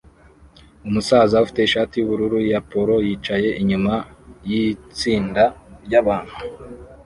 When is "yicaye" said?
3.07-3.49